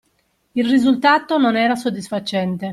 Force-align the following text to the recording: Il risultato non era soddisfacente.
Il 0.53 0.67
risultato 0.67 1.37
non 1.37 1.55
era 1.55 1.75
soddisfacente. 1.75 2.69